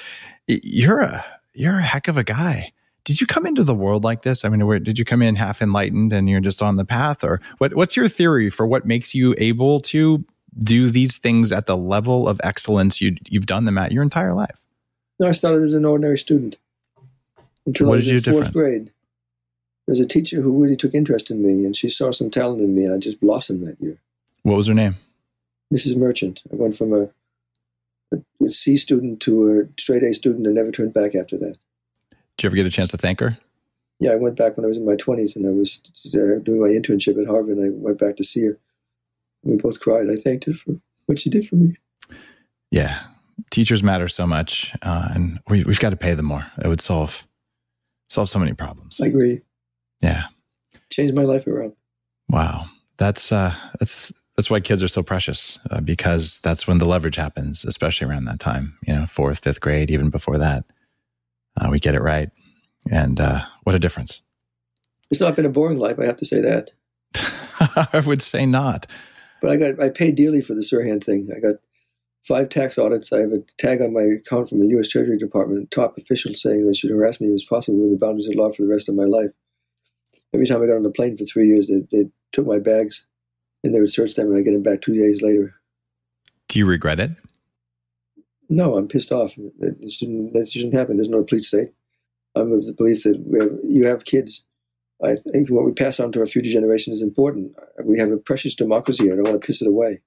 [0.47, 1.25] You're a
[1.55, 2.73] you're a heck of a guy.
[3.05, 4.45] Did you come into the world like this?
[4.45, 7.25] I mean, where, did you come in half enlightened and you're just on the path,
[7.25, 7.75] or what?
[7.75, 10.25] What's your theory for what makes you able to
[10.63, 14.35] do these things at the level of excellence you you've done them at your entire
[14.35, 14.59] life?
[15.19, 16.57] No, I started as an ordinary student
[17.67, 18.53] until What I was did you in do fourth different?
[18.53, 18.93] grade.
[19.87, 22.61] There was a teacher who really took interest in me, and she saw some talent
[22.61, 23.99] in me, and I just blossomed that year.
[24.43, 24.97] What was her name?
[25.73, 25.97] Mrs.
[25.97, 26.43] Merchant.
[26.53, 27.09] I went from a,
[28.45, 31.57] a C student to a straight A student and never turned back after that.
[32.37, 33.37] Did you ever get a chance to thank her?
[33.99, 35.81] Yeah, I went back when I was in my 20s and I was
[36.15, 38.59] uh, doing my internship at Harvard and I went back to see her.
[39.43, 40.09] We both cried.
[40.11, 40.77] I thanked her for
[41.07, 41.77] what she did for me.
[42.71, 43.05] Yeah,
[43.51, 46.47] teachers matter so much, uh, and we, we've got to pay them more.
[46.63, 47.23] It would solve
[48.09, 49.01] solve so many problems.
[49.01, 49.41] I agree.
[50.01, 50.25] Yeah.
[50.91, 51.75] Changed my life around.
[52.29, 56.87] Wow, that's uh, that's that's why kids are so precious uh, because that's when the
[56.87, 58.79] leverage happens, especially around that time.
[58.87, 60.65] You know, fourth, fifth grade, even before that,
[61.61, 62.31] uh, we get it right,
[62.91, 64.23] and uh, what a difference.
[65.11, 66.71] It's not been a boring life, I have to say that.
[67.93, 68.87] I would say not.
[69.43, 71.29] But I got I paid dearly for the Sirhan thing.
[71.37, 71.57] I got
[72.29, 73.13] five tax audits.
[73.13, 74.89] I have a tag on my account from the U.S.
[74.89, 78.37] Treasury Department, top official saying they should harass me as possible within the boundaries of
[78.37, 79.31] law for the rest of my life.
[80.33, 83.07] Every time I got on the plane for three years, they, they took my bags
[83.65, 85.55] and they would search them, and I get them back two days later.
[86.49, 87.11] Do you regret it?
[88.49, 89.35] No, I'm pissed off.
[89.59, 90.97] That it shouldn't, that shouldn't happen.
[90.97, 91.73] There's no police state.
[92.35, 94.45] I'm of the belief that we have, you have kids.
[95.03, 97.55] I think what we pass on to our future generation is important.
[97.85, 99.11] We have a precious democracy.
[99.11, 100.01] I don't want to piss it away.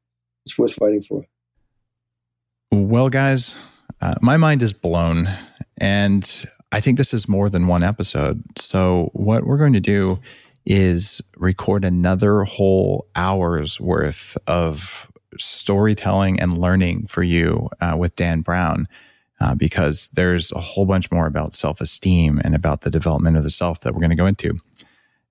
[0.45, 1.26] It's worth fighting for.
[2.71, 3.55] Well, guys,
[4.01, 5.30] uh, my mind is blown,
[5.78, 8.43] and I think this is more than one episode.
[8.57, 10.19] So, what we're going to do
[10.65, 15.07] is record another whole hour's worth of
[15.38, 18.88] storytelling and learning for you uh, with Dan Brown.
[19.39, 23.43] Uh, because there's a whole bunch more about self esteem and about the development of
[23.43, 24.57] the self that we're going to go into.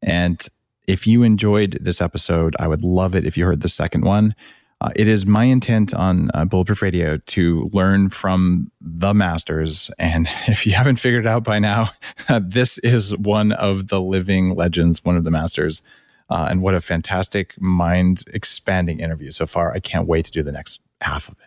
[0.01, 0.47] And
[0.86, 4.34] If you enjoyed this episode, I would love it if you heard the second one.
[4.83, 9.89] Uh, it is my intent on uh, Bulletproof Radio to learn from the masters.
[9.99, 11.91] And if you haven't figured it out by now,
[12.41, 15.83] this is one of the living legends, one of the masters.
[16.30, 19.72] Uh, and what a fantastic mind expanding interview so far.
[19.72, 21.47] I can't wait to do the next half of it.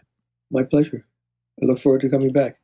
[0.51, 1.05] My pleasure.
[1.61, 2.57] I look forward to coming back.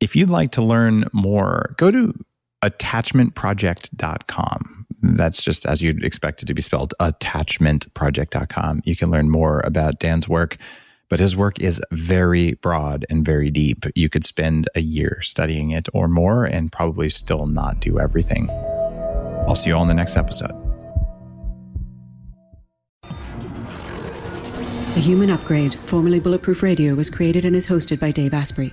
[0.00, 2.14] If you'd like to learn more, go to
[2.64, 4.83] attachmentproject.com.
[5.04, 8.82] That's just as you'd expect it to be spelled attachmentproject.com.
[8.84, 10.56] You can learn more about Dan's work,
[11.10, 13.84] but his work is very broad and very deep.
[13.94, 18.48] You could spend a year studying it or more and probably still not do everything.
[19.46, 20.54] I'll see you all in the next episode.
[24.94, 28.72] The Human Upgrade, formerly Bulletproof Radio, was created and is hosted by Dave Asprey.